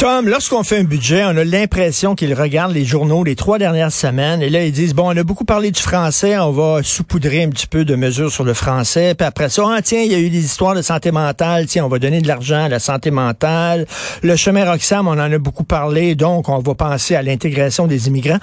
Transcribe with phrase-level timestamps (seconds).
[0.00, 3.92] Tom, lorsqu'on fait un budget, on a l'impression qu'ils regardent les journaux les trois dernières
[3.92, 7.42] semaines et là, ils disent, bon, on a beaucoup parlé du français, on va saupoudrer
[7.42, 9.14] un petit peu de mesures sur le français.
[9.14, 11.84] Puis après ça, ah, tiens, il y a eu des histoires de santé mentale, tiens,
[11.84, 13.86] on va donner de l'argent à la santé mentale.
[14.22, 18.08] Le chemin Roxham, on en a beaucoup parlé, donc on va penser à l'intégration des
[18.08, 18.40] immigrants.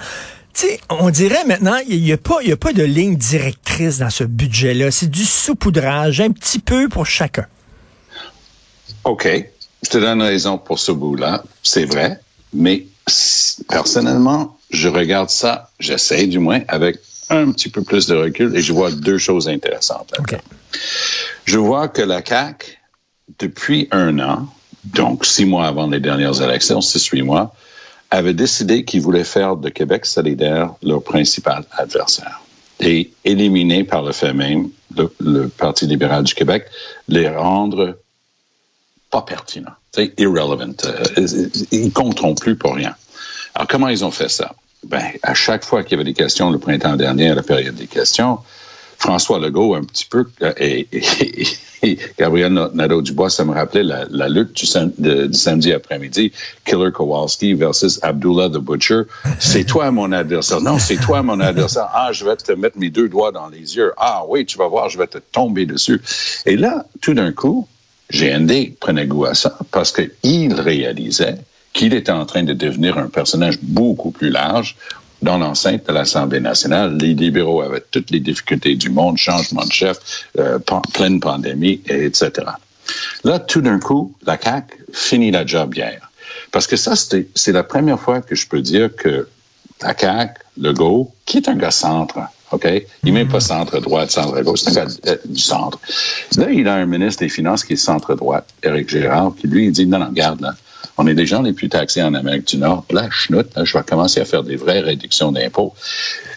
[0.52, 4.22] sais, on dirait maintenant, il n'y a, pas, a pas de ligne directrice dans ce
[4.22, 4.92] budget-là.
[4.92, 7.46] C'est du saupoudrage, un petit peu pour chacun.
[9.02, 9.26] OK.
[9.82, 12.20] Je te donne raison pour ce bout-là, c'est vrai,
[12.52, 12.86] mais
[13.68, 16.98] personnellement, je regarde ça, j'essaie du moins, avec
[17.30, 20.14] un petit peu plus de recul et je vois deux choses intéressantes.
[21.44, 22.78] Je vois que la CAQ,
[23.38, 24.46] depuis un an,
[24.84, 27.54] donc six mois avant les dernières élections, six, huit mois,
[28.10, 32.40] avait décidé qu'ils voulaient faire de Québec solidaire leur principal adversaire
[32.80, 34.70] et éliminer par le fait même
[35.20, 36.66] le Parti libéral du Québec,
[37.08, 37.98] les rendre
[39.10, 40.74] pas pertinent, c'est irrelevant.
[40.84, 41.28] Euh,
[41.70, 42.94] ils compteront plus pour rien.
[43.54, 44.54] Alors, comment ils ont fait ça?
[44.86, 47.74] Ben, à chaque fois qu'il y avait des questions, le printemps dernier, à la période
[47.74, 48.38] des questions,
[48.98, 50.88] François Legault, un petit peu, euh, et,
[52.18, 56.32] Gabriel Nadeau-Dubois, ça me rappelait la, lutte du, samedi après-midi,
[56.64, 59.02] Killer Kowalski versus Abdullah the Butcher.
[59.38, 60.60] C'est toi mon adversaire.
[60.60, 61.88] Non, c'est toi mon adversaire.
[61.94, 63.92] Ah, je vais te mettre mes deux doigts dans les yeux.
[63.96, 66.02] Ah oui, tu vas voir, je vais te tomber dessus.
[66.44, 67.68] Et là, tout d'un coup,
[68.12, 71.36] GND prenait goût à ça parce qu'il réalisait
[71.72, 74.76] qu'il était en train de devenir un personnage beaucoup plus large
[75.20, 76.96] dans l'enceinte de l'Assemblée nationale.
[76.96, 80.58] Les libéraux avaient toutes les difficultés du monde, changement de chef, euh,
[80.94, 82.30] pleine pandémie, etc.
[83.24, 86.10] Là, tout d'un coup, la CAQ finit la job hier.
[86.52, 89.28] Parce que ça, c'est la première fois que je peux dire que
[89.82, 92.18] la CAQ, Legault, qui est un gars centre,
[92.52, 92.64] OK?
[92.64, 95.78] Il n'est même pas centre-droite, centre-gauche, c'est un gars euh, du centre.
[96.36, 99.72] Là, il a un ministre des Finances qui est centre-droite, Éric Gérard, qui lui, il
[99.72, 100.54] dit, non, non, regarde, là,
[100.96, 102.84] on est les gens les plus taxés en Amérique du Nord.
[102.90, 105.74] Là, chenoute, là, je vais commencer à faire des vraies réductions d'impôts.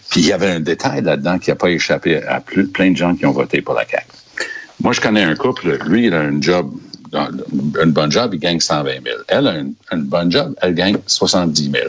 [0.08, 3.14] Puis il y avait un détail là-dedans qui n'a pas échappé à plein de gens
[3.16, 4.06] qui ont voté pour la CAQ.
[4.80, 6.70] Moi, je connais un couple, lui, il a un job
[7.14, 9.16] une bonne job, il gagne 120 000.
[9.28, 11.84] Elle a une, bonne job, elle gagne 70 000.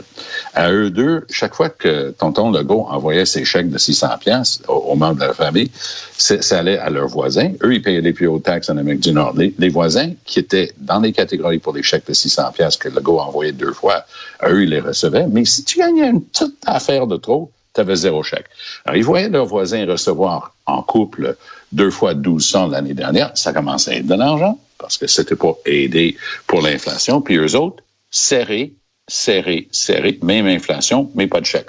[0.56, 4.96] À eux deux, chaque fois que tonton Legault envoyait ses chèques de 600 pièces aux,
[4.96, 5.72] membres de la famille,
[6.18, 7.54] ça allait à leurs voisins.
[7.64, 9.34] Eux, ils payaient les plus hautes taxes en Amérique du Nord.
[9.36, 13.20] Les, voisins qui étaient dans les catégories pour des chèques de 600 pièces que Legault
[13.20, 14.06] envoyait deux fois,
[14.46, 15.26] eux, ils les recevaient.
[15.28, 18.46] Mais si tu gagnais une petite affaire de trop, tu avais zéro chèque.
[18.86, 21.36] Alors, ils voyaient leurs voisins recevoir en couple
[21.72, 23.32] deux fois 1200 l'année dernière.
[23.34, 26.16] Ça commençait à être de l'argent parce que c'était pour aider
[26.46, 27.22] pour l'inflation.
[27.22, 28.74] Puis eux autres, serrés,
[29.08, 31.68] serrés, serrés, même inflation, mais pas de chèque.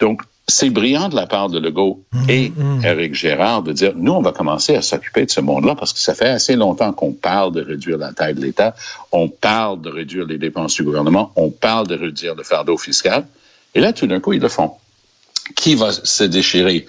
[0.00, 2.84] Donc, c'est brillant de la part de Legault mmh, et mmh.
[2.84, 5.98] Éric Gérard de dire, nous, on va commencer à s'occuper de ce monde-là parce que
[5.98, 8.74] ça fait assez longtemps qu'on parle de réduire la taille de l'État,
[9.12, 13.26] on parle de réduire les dépenses du gouvernement, on parle de réduire le fardeau fiscal.
[13.74, 14.72] Et là, tout d'un coup, ils le font.
[15.54, 16.86] Qui va se déchirer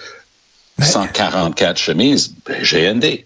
[0.81, 2.33] 144 chemises?
[2.45, 3.25] Ben, GND.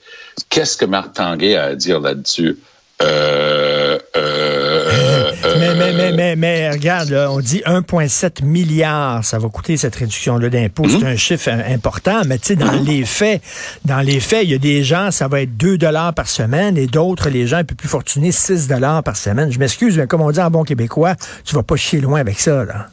[0.49, 2.57] Qu'est-ce que Marc Tanguay a à dire là-dessus?
[3.03, 9.77] Euh, euh, mais, mais, mais, mais, mais, regarde, on dit 1,7 milliard, ça va coûter
[9.77, 10.87] cette réduction-là d'impôts.
[10.87, 11.05] C'est mhm.
[11.05, 12.85] un chiffre important, mais tu sais, dans mhm.
[12.85, 13.41] les faits,
[13.85, 16.77] dans les faits, il y a des gens, ça va être 2 dollars par semaine
[16.77, 19.51] et d'autres, les gens un peu plus fortunés, 6 dollars par semaine.
[19.51, 21.15] Je m'excuse, mais comme on dit en bon québécois,
[21.45, 22.87] tu vas pas chier loin avec ça, là.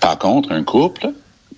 [0.00, 1.08] Par contre, un couple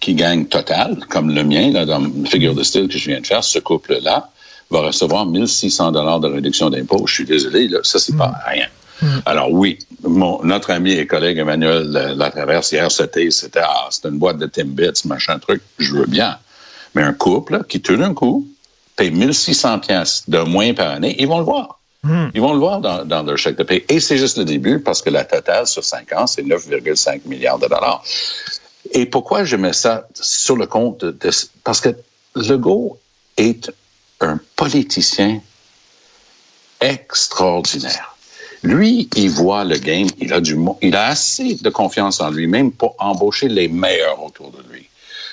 [0.00, 3.20] qui gagne total, comme le mien, là, dans la figure de style que je viens
[3.20, 4.30] de faire, ce couple-là,
[4.72, 7.06] va recevoir 1600 dollars de réduction d'impôt.
[7.06, 8.36] Je suis désolé, là, ça, c'est pas mm.
[8.46, 8.66] rien.
[9.02, 9.06] Mm.
[9.26, 14.08] Alors oui, mon, notre ami et collègue Emmanuel euh, Latraverse, hier, c'était, c'était, ah, c'est
[14.08, 16.38] une boîte de Timbits, machin truc, je veux bien.
[16.94, 18.48] Mais un couple qui, tout d'un coup,
[18.96, 21.78] paye 1600 pièces de moins par année, ils vont le voir.
[22.02, 22.26] Mm.
[22.34, 23.84] Ils vont le voir dans, dans, leur chèque de paie.
[23.88, 27.58] Et c'est juste le début parce que la totale sur 5 ans, c'est 9,5 milliards
[27.58, 28.02] de dollars.
[28.92, 31.30] Et pourquoi je mets ça sur le compte de...
[31.64, 31.90] Parce que
[32.34, 32.98] Legault
[33.36, 33.70] est
[34.22, 35.40] un politicien
[36.80, 38.16] extraordinaire.
[38.62, 42.70] Lui, il voit le game, il a du, il a assez de confiance en lui-même
[42.70, 44.88] pour embaucher les meilleurs autour de lui.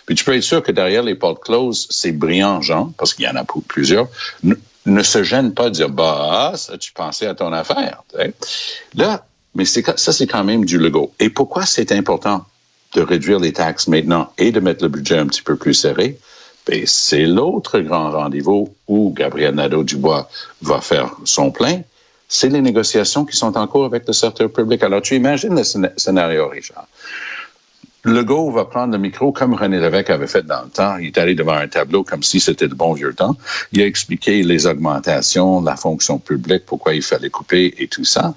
[0.06, 3.26] Puis tu peux être sûr que derrière les portes closes, ces brillants gens, parce qu'il
[3.26, 4.08] y en a plusieurs,
[4.44, 8.02] ne, se gênent pas de dire bah ça tu pensais à ton affaire.
[8.96, 11.14] Là, mais ça c'est quand même du Legault.
[11.20, 12.46] Et pourquoi c'est important
[12.96, 16.18] de réduire les taxes maintenant et de mettre le budget un petit peu plus serré?
[16.70, 20.30] Ben, c'est l'autre grand rendez-vous où Gabriel Nadeau-Dubois
[20.62, 21.82] va faire son plein
[22.32, 24.84] c'est les négociations qui sont en cours avec le secteur public.
[24.84, 25.64] Alors, tu imagines le
[25.98, 26.88] scénario, Richard?
[28.06, 30.98] Legault va prendre le micro comme René Lévesque avait fait dans le temps.
[30.98, 33.36] Il est allé devant un tableau comme si c'était le bon vieux temps.
[33.74, 38.36] Il a expliqué les augmentations, la fonction publique, pourquoi il fallait couper et tout ça.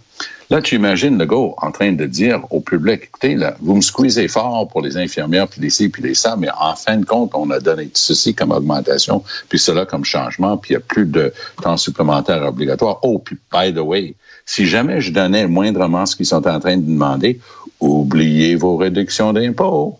[0.50, 4.28] Là, tu imagines Legault en train de dire au public, écoutez, là, vous me squeezez
[4.28, 7.30] fort pour les infirmières, puis les ci, puis les ça, mais en fin de compte,
[7.34, 11.06] on a donné ceci comme augmentation, puis cela comme changement, puis il n'y a plus
[11.06, 11.32] de
[11.62, 12.98] temps supplémentaire obligatoire.
[13.02, 14.14] Oh, puis by the way,
[14.44, 17.40] si jamais je donnais moindrement ce qu'ils sont en train de demander,
[17.82, 19.98] oubliez vos réductions d'impôts.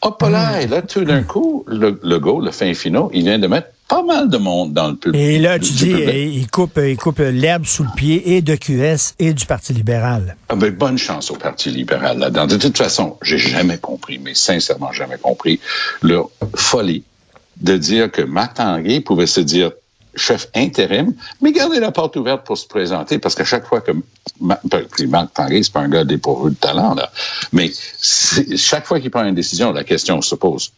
[0.00, 3.38] Hop là, et là, tout d'un coup, le, le go, le fin finaux, il vient
[3.38, 5.20] de mettre pas mal de monde dans le public.
[5.20, 9.14] Et là, tu dis, il coupe, il coupe l'herbe sous le pied et de QS
[9.18, 10.36] et du Parti libéral.
[10.48, 12.46] Ah ben, bonne chance au Parti libéral là-dedans.
[12.46, 15.60] De toute façon, j'ai jamais compris, mais sincèrement jamais compris,
[16.02, 17.04] leur folie
[17.60, 19.72] de dire que Marc Tanguay pouvait se dire
[20.16, 23.92] chef intérim, mais gardez la porte ouverte pour se présenter, parce qu'à chaque fois que
[24.40, 24.62] Marc
[25.34, 27.10] Tanguay, c'est pas un gars dépourvu de talent, là,
[27.52, 27.70] mais
[28.56, 30.72] chaque fois qu'il prend une décision, la question se pose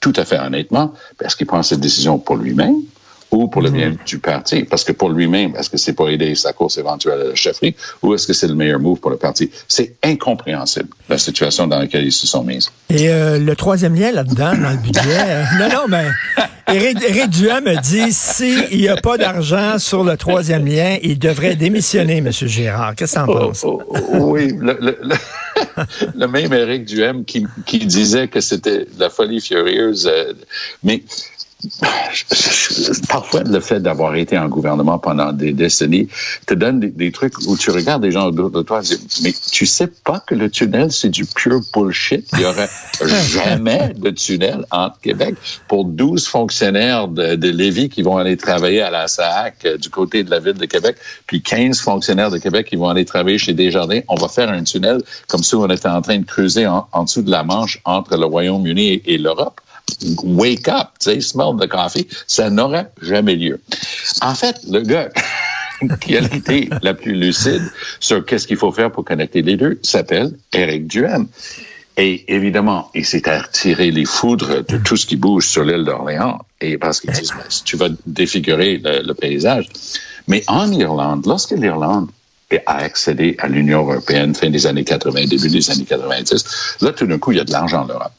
[0.00, 2.76] tout à fait honnêtement, est-ce qu'il prend cette décision pour lui-même
[3.32, 3.98] ou pour le bien mhm.
[4.06, 4.64] du parti.
[4.64, 7.74] Parce que pour lui-même, est-ce que c'est pour aider sa course éventuelle à la chefferie
[8.02, 9.50] ou est-ce que c'est le meilleur move pour le parti?
[9.66, 12.66] C'est incompréhensible, la situation dans laquelle ils se sont mis.
[12.90, 16.06] Et euh, le troisième lien là-dedans, dans le budget, euh, non, non, mais
[16.68, 21.56] Éric, Duhem me dit, s'il n'y a pas d'argent sur le troisième lien, il devrait
[21.56, 22.30] démissionner, M.
[22.30, 22.94] Gérard.
[22.94, 23.64] Qu'est-ce que tu en oh, penses?
[23.64, 24.52] Oh, oh, oui,
[26.14, 30.06] le, même Éric Duhem qui, qui disait que c'était la folie furieuse.
[30.06, 30.32] Euh,
[30.82, 31.02] mais
[33.08, 36.08] parfois le fait d'avoir été en gouvernement pendant des décennies
[36.46, 39.32] te donne des, trucs où tu regardes des gens autour de toi et dis, mais
[39.50, 42.28] tu sais pas que le tunnel c'est du pure bullshit?
[42.34, 42.68] Il y aurait
[43.00, 45.34] jamais de tunnel entre Québec
[45.68, 49.90] pour 12 fonctionnaires de, de Lévis qui vont aller travailler à la SAC euh, du
[49.90, 53.38] côté de la ville de Québec, puis 15 fonctionnaires de Québec qui vont aller travailler
[53.38, 54.00] chez Desjardins.
[54.08, 57.22] On va faire un tunnel comme si on était en train de creuser en, dessous
[57.22, 59.60] de la Manche entre le Royaume-Uni et l'Europe
[60.22, 63.60] wake up, tu smell the coffee, ça n'aurait jamais lieu.
[64.20, 65.08] En fait, le gars
[66.00, 67.62] qui a été la plus lucide
[68.00, 71.26] sur qu'est-ce qu'il faut faire pour connecter les deux s'appelle Eric Duhem.
[71.96, 76.38] Et évidemment, il s'est attiré les foudres de tout ce qui bouge sur l'île d'Orléans,
[76.60, 77.34] et parce qu'ils disent,
[77.64, 79.68] tu vas défigurer le, paysage.
[80.26, 82.08] Mais en Irlande, lorsque l'Irlande
[82.66, 87.06] a accédé à l'Union européenne fin des années 80, début des années 90, là, tout
[87.06, 88.12] d'un coup, il y a de l'argent en Europe.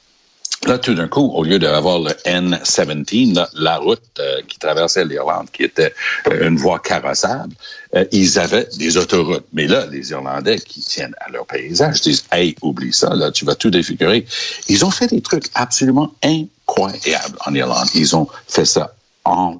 [0.66, 5.48] Là, tout d'un coup, au lieu d'avoir le N17, la route euh, qui traversait l'Irlande,
[5.52, 5.94] qui était
[6.28, 7.54] euh, une voie carrossable,
[7.96, 9.46] euh, ils avaient des autoroutes.
[9.52, 13.44] Mais là, les Irlandais qui tiennent à leur paysage disent, hey, oublie ça, là, tu
[13.44, 14.26] vas tout défigurer.
[14.70, 17.88] Ils ont fait des trucs absolument incroyables en Irlande.
[17.94, 18.96] Ils ont fait ça
[19.26, 19.58] en,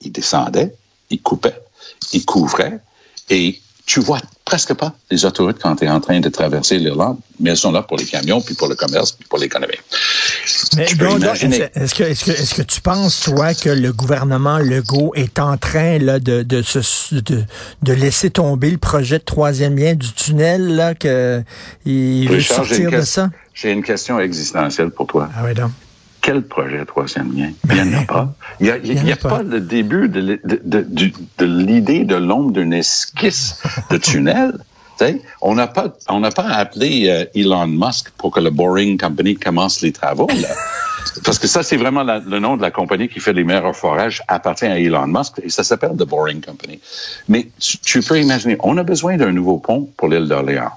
[0.00, 0.74] ils descendaient,
[1.10, 1.62] ils coupaient,
[2.12, 2.80] ils couvraient,
[3.30, 4.20] et tu vois
[4.52, 7.72] presque pas les autoroutes quand tu es en train de traverser l'Irlande, mais elles sont
[7.72, 9.80] là pour les camions, puis pour le commerce, puis pour l'économie.
[10.76, 15.38] Mais est-ce que, est-ce que, est-ce que tu penses, toi, que le gouvernement Legault est
[15.38, 16.62] en train là, de, de,
[17.12, 17.44] de,
[17.80, 23.00] de laisser tomber le projet de troisième lien du tunnel, là, qu'il veut sortir de
[23.00, 23.30] ça?
[23.54, 25.30] J'ai une question existentielle pour toi.
[25.34, 25.70] Ah oui, donc
[26.22, 27.50] quel projet troisième lien?
[27.68, 28.32] Il n'y en a pas.
[28.60, 30.38] Il n'y a, pas, le début de,
[31.40, 33.60] l'idée de l'ombre d'une esquisse
[33.90, 34.54] de tunnel.
[35.42, 39.34] on n'a pas, on n'a pas appelé euh, Elon Musk pour que le Boring Company
[39.34, 40.28] commence les travaux.
[40.28, 40.48] Là.
[41.24, 44.22] Parce que ça, c'est vraiment le nom de la compagnie qui fait les meilleurs forages
[44.28, 46.80] appartient à Elon Musk et ça s'appelle The Boring Company.
[47.28, 50.70] Mais tu peux imaginer, on a besoin d'un nouveau pont pour l'île d'Orléans.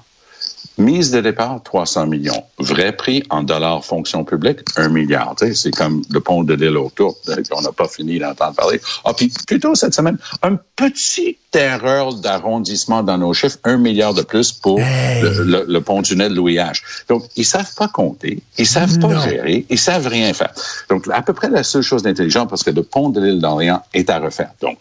[0.78, 2.44] Mise de départ, 300 millions.
[2.58, 5.34] Vrai prix en dollars fonction publique, 1 milliard.
[5.54, 7.16] C'est comme le pont de l'île autour.
[7.52, 8.80] On n'a pas fini d'entendre parler.
[9.04, 14.22] Ah, puis plutôt cette semaine, un petit erreur d'arrondissement dans nos chiffres, 1 milliard de
[14.22, 16.82] plus pour le, pont tunnel Louis H.
[17.08, 20.52] Donc, ils savent pas compter, ils savent pas gérer, ils savent rien faire.
[20.90, 23.82] Donc, à peu près la seule chose d'intelligent, parce que le pont de l'île d'Orléans
[23.94, 24.50] est à refaire.
[24.60, 24.78] Donc,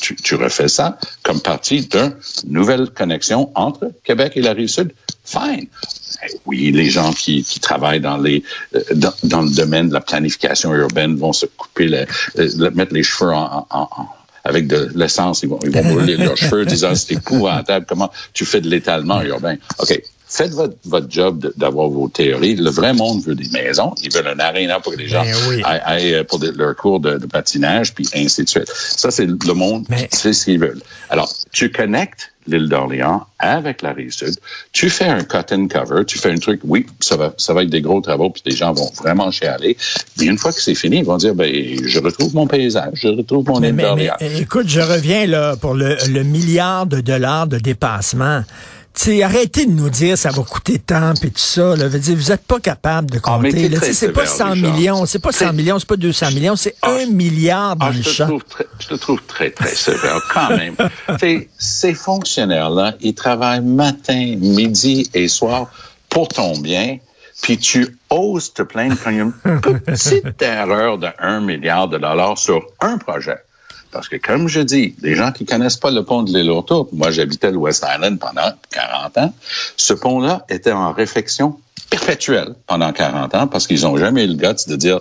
[0.00, 2.14] tu, tu, refais ça comme partie d'une
[2.46, 4.92] nouvelle connexion entre Québec et la rive sud
[5.24, 5.66] fine.
[6.22, 8.42] Eh oui, les gens qui, qui travaillent dans les
[8.74, 13.02] euh, dans, dans, le domaine de la planification urbaine vont se couper, le, mettre les
[13.02, 14.08] cheveux en, en, en
[14.44, 18.44] avec de l'essence, ils vont, ils vont brûler leurs cheveux, disant c'est épouvantable, comment tu
[18.44, 19.56] fais de l'étalement urbain.
[19.78, 22.56] OK, faites votre, votre job d'avoir vos théories.
[22.56, 23.94] Le vrai monde veut des maisons.
[24.02, 27.18] Ils veulent un aréna pour que les gens ben aillent, euh, pour leur cours de,
[27.26, 28.70] patinage, puis ainsi de suite.
[28.70, 30.82] Ça, c'est le monde, c'est ce qu'ils veulent.
[31.10, 34.34] Alors, tu connectes l'île d'Orléans, avec la rive sud.
[34.72, 37.62] Tu fais un cut and cover, tu fais un truc, oui, ça va, ça va
[37.62, 39.76] être des gros travaux, puis les gens vont vraiment chialer.
[40.18, 41.50] Mais une fois que c'est fini, ils vont dire, ben,
[41.82, 44.16] je retrouve mon paysage, je retrouve mon île d'Orléans.
[44.20, 48.42] Écoute, je reviens là pour le, le milliard de dollars de dépassement
[49.02, 51.76] sais, arrêtez de nous dire ça va coûter tant et tout ça.
[51.76, 51.88] Là.
[51.88, 53.70] Dire, vous n'êtes pas capable de ah, compter.
[53.92, 57.06] c'est pas 100 millions, c'est pas 100 millions, c'est pas 200 millions, c'est ah, 1
[57.06, 58.22] milliard dans ah, le je.
[58.48, 60.76] Très, je te trouve très, très sévère quand même.
[61.58, 65.68] ces fonctionnaires-là, ils travaillent matin, midi et soir
[66.08, 66.98] pour ton bien,
[67.42, 69.32] puis tu oses te plaindre quand il y a une
[69.80, 73.38] petite erreur de 1 milliard de dollars sur un projet.
[73.94, 76.88] Parce que, comme je dis, les gens qui connaissent pas le pont de l'île autour,
[76.92, 79.32] moi j'habitais le West Island pendant 40 ans,
[79.76, 81.60] ce pont-là était en réflexion
[81.90, 84.98] perpétuelle pendant 40 ans parce qu'ils n'ont jamais eu le guts de dire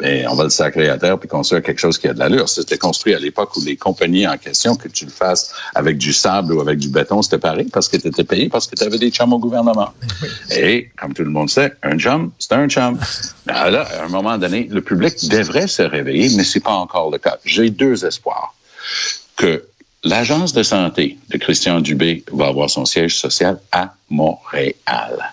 [0.00, 2.48] ben, on va le sacrer à terre puis construire quelque chose qui a de l'allure.
[2.48, 6.12] C'était construit à l'époque où les compagnies en question, que tu le fasses avec du
[6.12, 8.82] sable ou avec du béton, c'était pareil parce que tu étais payé parce que tu
[8.82, 9.90] avais des chums au gouvernement.
[10.54, 12.98] Et, comme tout le monde sait, un chum, c'est un chum.
[13.46, 17.10] Ben, là, à un moment donné, le public devrait se réveiller, mais c'est pas encore
[17.10, 17.38] le cas.
[17.44, 18.54] J'ai deux espoirs.
[19.36, 19.64] Que
[20.02, 25.32] L'agence de santé de Christian Dubé va avoir son siège social à Montréal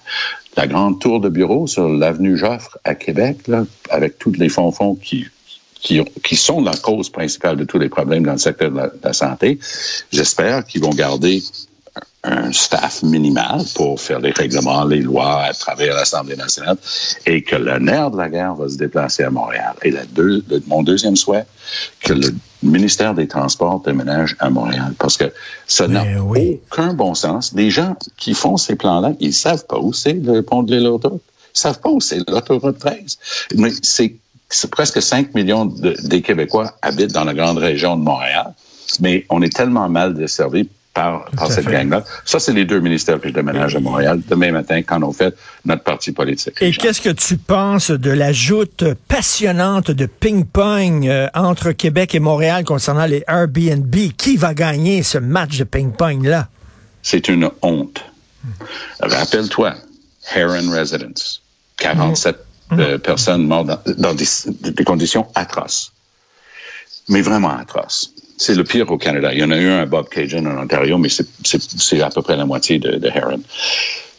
[0.57, 4.95] la grande tour de bureau sur l'avenue Joffre à Québec, là, avec tous les fonds-fonds
[4.95, 5.27] qui,
[5.75, 9.13] qui, qui, sont la cause principale de tous les problèmes dans le secteur de la
[9.13, 9.59] santé.
[10.11, 11.43] J'espère qu'ils vont garder
[12.27, 16.77] un staff minimal pour faire les règlements, les lois à travers l'Assemblée nationale
[17.25, 19.73] et que le nerf de la guerre va se déplacer à Montréal.
[19.83, 21.45] Et la deux, mon deuxième souhait,
[22.01, 25.31] que le ministère des Transports déménage à Montréal parce que
[25.67, 27.53] ça n'a aucun bon sens.
[27.53, 30.89] Les gens qui font ces plans-là, ils savent pas où c'est le pont de l'île
[30.89, 31.19] Ils
[31.53, 33.17] savent pas où c'est l'autoroute 13.
[33.55, 34.17] Mais c'est
[34.69, 38.53] presque 5 millions des Québécois habitent dans la grande région de Montréal
[38.99, 42.03] mais on est tellement mal desservi par, cette gang-là.
[42.25, 45.35] Ça, c'est les deux ministères que je déménage à Montréal demain matin quand on fait
[45.65, 46.55] notre parti politique.
[46.59, 52.19] Et qu'est-ce que tu penses de la joute passionnante de ping-pong euh, entre Québec et
[52.19, 53.95] Montréal concernant les Airbnb?
[54.17, 56.47] Qui va gagner ce match de ping-pong-là?
[57.03, 58.03] C'est une honte.
[58.99, 59.75] Rappelle-toi,
[60.33, 61.43] Heron Residence,
[61.77, 62.37] 47
[62.71, 62.79] mm.
[62.79, 65.91] euh, personnes mortes dans, des conditions atroces.
[67.09, 69.33] Mais vraiment atroces c'est le pire au Canada.
[69.33, 72.21] Il y en a eu un à Bob Cajun en Ontario, mais c'est à peu
[72.21, 73.41] près la moitié de, de Heron.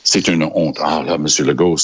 [0.03, 0.79] C'est une honte.
[0.81, 1.27] Ah là, M.
[1.47, 1.77] Legault,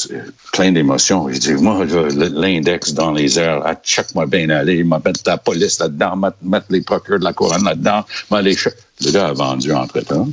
[0.52, 1.28] plein d'émotions.
[1.28, 5.36] Il dit, moi, l'index dans les airs, à chaque mois bien aller, m'a mettre la
[5.36, 8.04] police là-dedans, mettre les procureurs de la couronne là-dedans,
[8.42, 8.56] les
[9.04, 10.28] Le gars a vendu entre-temps.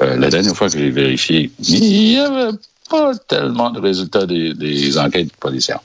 [0.00, 2.56] Euh, la dernière fois que j'ai vérifié, il n'y avait
[2.88, 5.80] pas tellement de résultats des, des enquêtes policières.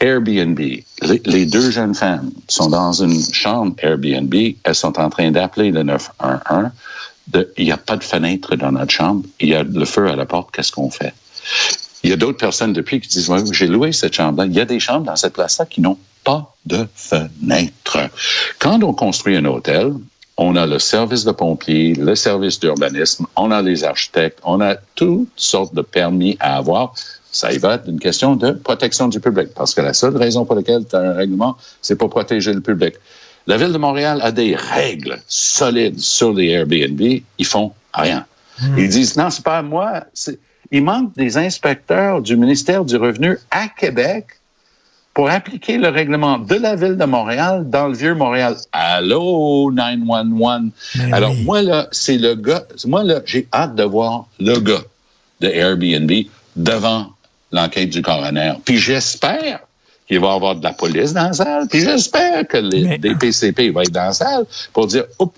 [0.00, 0.58] Airbnb.
[0.58, 4.34] Les, deux jeunes femmes sont dans une chambre Airbnb.
[4.64, 6.70] Elles sont en train d'appeler le 911.
[7.58, 9.22] il n'y a pas de fenêtre dans notre chambre.
[9.38, 10.50] Il y a le feu à la porte.
[10.52, 11.12] Qu'est-ce qu'on fait?
[12.02, 14.46] Il y a d'autres personnes depuis qui disent, j'ai loué cette chambre-là.
[14.46, 17.98] Il y a des chambres dans cette place-là qui n'ont pas de fenêtre.
[18.58, 19.92] Quand on construit un hôtel,
[20.38, 24.76] on a le service de pompiers, le service d'urbanisme, on a les architectes, on a
[24.94, 26.94] toutes sortes de permis à avoir
[27.32, 29.48] ça y va être une question de protection du public.
[29.54, 32.60] Parce que la seule raison pour laquelle tu as un règlement, c'est pour protéger le
[32.60, 32.94] public.
[33.46, 37.00] La Ville de Montréal a des règles solides sur les Airbnb.
[37.38, 38.26] Ils font rien.
[38.60, 38.78] Hmm.
[38.78, 40.04] Ils disent, non, c'est pas à moi.
[40.70, 44.26] Il manque des inspecteurs du ministère du Revenu à Québec
[45.14, 48.56] pour appliquer le règlement de la Ville de Montréal dans le vieux Montréal.
[48.72, 50.70] Allô, 911.
[51.12, 54.82] Alors, moi, là, c'est le gars, moi, là, j'ai hâte de voir le gars
[55.40, 56.10] de Airbnb
[56.56, 57.08] devant
[57.52, 58.54] l'enquête du coroner.
[58.64, 59.60] Puis j'espère
[60.10, 61.68] qu'il va y avoir de la police dans la salle.
[61.68, 65.32] Puis j'espère que les DPCP vont être dans la salle pour dire, oups,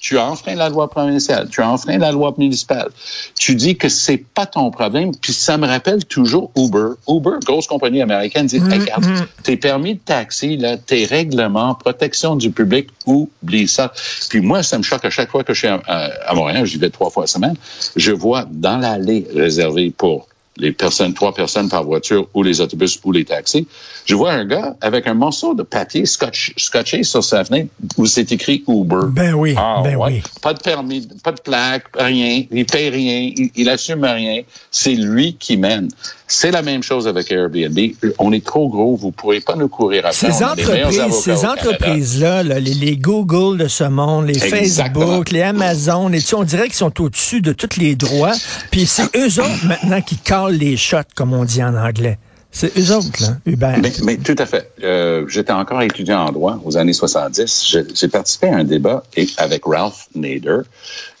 [0.00, 2.90] tu as enfreint la loi provinciale, tu as enfreint la loi municipale.
[3.36, 5.10] Tu dis que c'est pas ton problème.
[5.16, 6.94] Puis ça me rappelle toujours Uber.
[7.08, 8.80] Uber, grosse compagnie américaine, dit, mm-hmm.
[8.80, 9.04] regarde,
[9.42, 13.92] tes permis de taxi, là, tes règlements, protection du public, oublie ça.
[14.28, 16.78] Puis moi, ça me choque à chaque fois que je suis à, à Montréal, j'y
[16.78, 17.56] vais trois fois par semaine,
[17.96, 20.28] je vois dans l'allée réservée pour
[20.58, 23.66] les personnes, trois personnes par voiture ou les autobus ou les taxis,
[24.04, 28.32] je vois un gars avec un morceau de papier scotché sur sa fenêtre où c'est
[28.32, 29.06] écrit Uber.
[29.10, 30.22] Ben oui, ah, ben oui.
[30.42, 32.44] Pas de permis, pas de plaque, rien.
[32.50, 34.42] Il paye rien, il, assume rien.
[34.70, 35.88] C'est lui qui mène.
[36.26, 37.78] C'est la même chose avec Airbnb.
[38.18, 40.32] On est trop gros, vous pourrez pas nous courir après.
[40.32, 46.42] Ces entreprises, ces entreprises-là, les, Google de ce monde, les Facebook, les Amazon, et on
[46.42, 48.34] dirait qu'ils sont au-dessus de tous les droits.
[48.70, 52.18] Puis c'est eux autres maintenant qui calent les shots, comme on dit en anglais.
[52.50, 53.78] C'est eux autres, là, Hubert.
[54.02, 54.72] Mais, tout à fait.
[54.82, 57.76] Euh, j'étais encore étudiant en droit aux années 70.
[57.94, 59.02] J'ai participé à un débat
[59.36, 60.62] avec Ralph Nader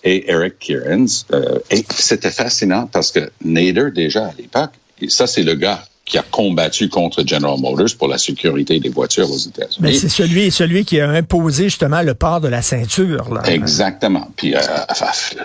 [0.04, 1.06] et Eric Kierans.
[1.32, 4.70] Euh, et c'était fascinant parce que Nader, déjà à l'époque,
[5.08, 9.30] ça, c'est le gars qui a combattu contre General Motors pour la sécurité des voitures
[9.30, 9.78] aux États-Unis.
[9.80, 13.32] Mais c'est celui, celui qui a imposé justement le port de la ceinture.
[13.32, 13.42] Là.
[13.46, 14.28] Exactement.
[14.36, 14.60] Puis euh,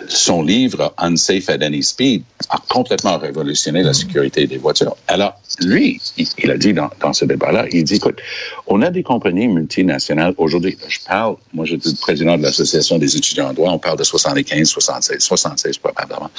[0.08, 4.96] son livre Unsafe at Any Speed a complètement révolutionné la sécurité des voitures.
[5.08, 8.20] Alors lui, il, a dit dans, dans ce débat-là, il dit écoute,
[8.67, 10.77] on a des compagnies multinationales aujourd'hui.
[10.88, 14.03] Je parle, moi j'étais le président de l'association des étudiants en droit, on parle de
[14.03, 16.29] 75, 76, 76 probablement.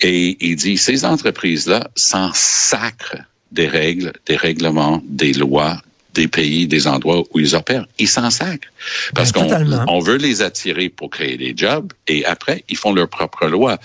[0.00, 5.80] Et il dit ces entreprises-là s'en sacrent des règles, des règlements, des lois,
[6.14, 7.86] des pays, des endroits où ils opèrent.
[7.98, 8.68] Ils s'en sacrent.
[9.14, 12.92] Parce ben, qu'on on veut les attirer pour créer des jobs et après, ils font
[12.92, 13.78] leur propre loi.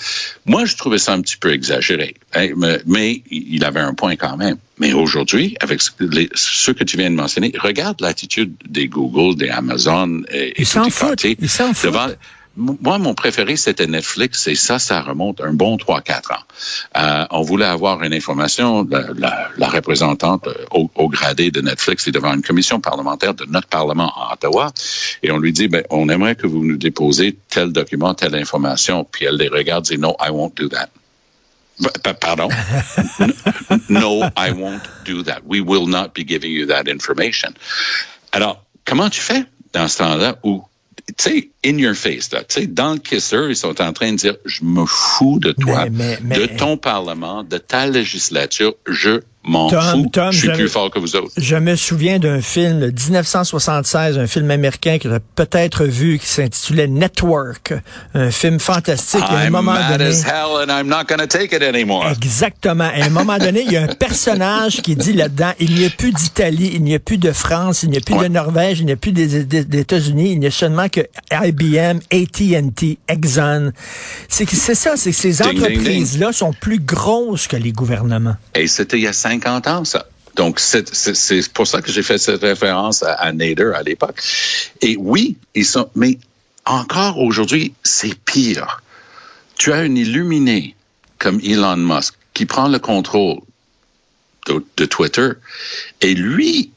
[0.45, 2.15] Moi, je trouvais ça un petit peu exagéré.
[2.35, 2.49] Hein,
[2.85, 4.57] mais, il avait un point quand même.
[4.77, 10.21] Mais aujourd'hui, avec ce que tu viens de mentionner, regarde l'attitude des Google, des Amazon
[10.31, 11.23] et, ils s'en foutent.
[11.23, 12.17] Ils s'en foutent.
[12.57, 16.43] Moi, mon préféré, c'était Netflix, et ça, ça remonte un bon 3-4 ans.
[16.97, 22.07] Euh, on voulait avoir une information, la, la, représentante euh, au, au, gradé de Netflix
[22.07, 24.71] est devant une commission parlementaire de notre Parlement à Ottawa,
[25.23, 29.05] et on lui dit, ben, on aimerait que vous nous déposez tel document, telle information,
[29.09, 30.89] puis elle les regarde et dit, no, I won't do that.
[32.19, 32.49] Pardon?
[33.89, 35.45] no, I won't do that.
[35.45, 37.53] We will not be giving you that information.
[38.33, 40.63] Alors, comment tu fais dans ce temps-là où
[41.05, 44.11] tu sais, in your face, là, tu sais, dans le kisser, ils sont en train
[44.11, 49.69] de dire, je me fous de toi, de ton parlement, de ta législature, je m'en
[49.69, 50.11] fous.
[50.31, 51.31] je suis plus fort que vous autres.
[51.37, 56.87] Je me souviens d'un film, 1976, un film américain que as peut-être vu, qui s'intitulait
[56.87, 57.73] Network,
[58.13, 59.23] un film fantastique.
[59.29, 61.63] I'm à un moment mad donné, as hell and I'm not going to take it
[61.63, 62.05] anymore.
[62.09, 62.89] Exactement.
[62.93, 65.89] À un moment donné, il y a un personnage qui dit là-dedans, il n'y a
[65.89, 68.85] plus d'Italie, il n'y a plus de France, il n'y a plus de Norvège, il
[68.85, 73.71] n'y a plus des, des, États-Unis, il n'y a seulement que IBM, AT&T, Exxon.
[74.27, 78.35] C'est ça, c'est que ces entreprises-là sont plus grosses que les gouvernements.
[78.55, 79.28] Et c'était il y a 50
[79.67, 80.05] ans, ça.
[80.35, 84.21] Donc, c'est pour ça que j'ai fait cette référence à, Nader à l'époque.
[84.81, 86.17] Et oui, ils mais
[86.65, 88.81] encore aujourd'hui, c'est pire.
[89.57, 90.75] Tu as un illuminé
[91.17, 93.39] comme Elon Musk qui prend le contrôle
[94.47, 95.31] de, Twitter
[96.01, 96.71] et lui,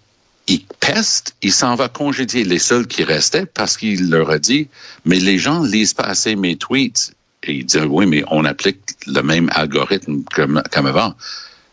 [0.49, 4.69] il peste, il s'en va congédier les seuls qui restaient parce qu'il leur a dit,
[5.05, 7.15] mais les gens lisent pas assez mes tweets.
[7.45, 11.15] Et il dit, oui, mais on applique le même algorithme comme avant.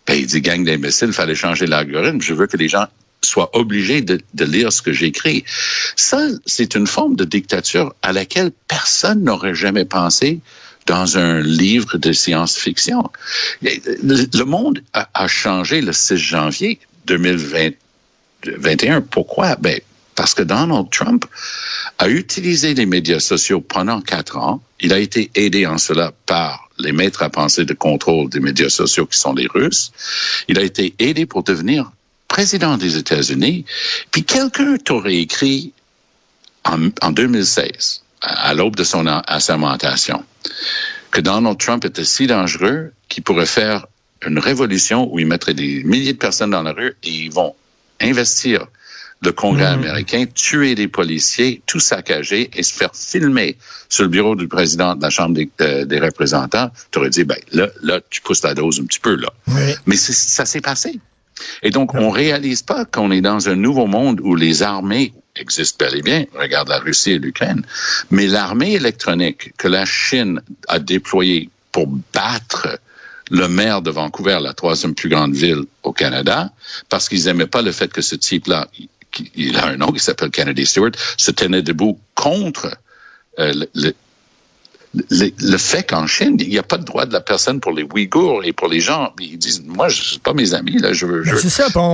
[0.09, 2.19] Ben, il dit, gang d'imbéciles, il fallait changer l'algorithme.
[2.19, 2.87] Je veux que les gens
[3.21, 5.43] soient obligés de, lire ce que j'écris.
[5.95, 10.39] Ça, c'est une forme de dictature à laquelle personne n'aurait jamais pensé
[10.87, 13.11] dans un livre de science-fiction.
[13.61, 19.01] Le monde a, changé le 6 janvier 2021.
[19.01, 19.57] Pourquoi?
[19.57, 19.79] Ben,
[20.15, 21.23] parce que Donald Trump
[21.99, 24.63] a utilisé les médias sociaux pendant quatre ans.
[24.79, 28.69] Il a été aidé en cela par les maîtres à penser de contrôle des médias
[28.69, 29.91] sociaux qui sont les Russes.
[30.47, 31.91] Il a été aidé pour devenir
[32.27, 33.65] président des États-Unis.
[34.11, 35.73] Puis quelqu'un t'aurait écrit
[36.63, 40.23] en, en 2016, à l'aube de son assermentation,
[41.11, 43.87] que Donald Trump était si dangereux qu'il pourrait faire
[44.25, 47.55] une révolution où il mettrait des milliers de personnes dans la rue et ils vont
[47.99, 48.67] investir
[49.21, 49.79] le Congrès mmh.
[49.79, 53.57] américain, tuer des policiers, tout saccager et se faire filmer
[53.89, 57.37] sur le bureau du président de la Chambre des, euh, représentants, tu aurais dit, ben
[57.51, 59.29] là, là, tu pousses ta dose un petit peu, là.
[59.85, 60.99] Mais ça s'est passé.
[61.63, 65.85] Et donc, on réalise pas qu'on est dans un nouveau monde où les armées existent
[65.85, 66.25] bel et bien.
[66.37, 67.65] Regarde la Russie et l'Ukraine.
[68.11, 72.79] Mais l'armée électronique que la Chine a déployée pour battre
[73.31, 76.51] le maire de Vancouver, la troisième plus grande ville au Canada,
[76.89, 78.67] parce qu'ils n'aimaient pas le fait que ce type-là
[79.35, 82.77] il a un nom qui s'appelle Kennedy Stewart, se tenait debout contre
[83.39, 83.93] euh, le,
[84.93, 87.83] le, fait qu'en Chine, il n'y a pas de droit de la personne pour les
[87.83, 89.13] Ouïghours et pour les gens.
[89.19, 91.23] Ils disent, moi, je suis pas mes amis, là, je veux,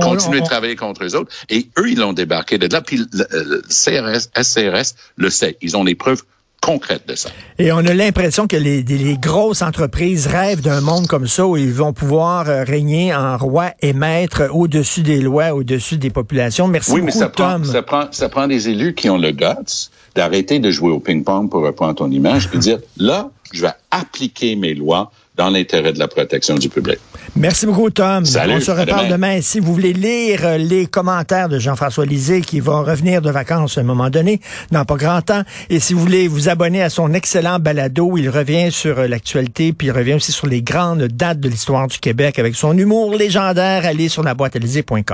[0.00, 1.30] continuer de travailler contre eux autres.
[1.48, 2.80] Et eux, ils l'ont débarqué de là.
[2.80, 5.58] Puis le, CRS, SCRS le sait.
[5.60, 6.22] Ils ont les preuves
[6.60, 7.28] concrète de ça.
[7.58, 11.56] Et on a l'impression que les, les, grosses entreprises rêvent d'un monde comme ça où
[11.56, 16.66] ils vont pouvoir euh, régner en roi et maître au-dessus des lois, au-dessus des populations.
[16.66, 17.62] Merci oui, beaucoup, mais ça Tom.
[17.62, 20.98] Prend, ça, prend, ça prend des élus qui ont le guts d'arrêter de jouer au
[20.98, 25.92] ping-pong pour reprendre ton image et dire, là, je vais appliquer mes lois dans l'intérêt
[25.92, 26.98] de la protection du public.
[27.34, 28.24] Merci beaucoup, Tom.
[28.24, 29.34] Salut, On se reparle demain.
[29.36, 29.40] demain.
[29.42, 33.76] Si vous voulez lire euh, les commentaires de Jean-François Lisée, qui va revenir de vacances
[33.76, 36.90] à un moment donné, dans pas grand temps, et si vous voulez vous abonner à
[36.90, 41.04] son excellent balado, il revient sur euh, l'actualité, puis il revient aussi sur les grandes
[41.04, 43.84] dates de l'histoire du Québec avec son humour légendaire.
[43.84, 44.56] Allez sur la boîte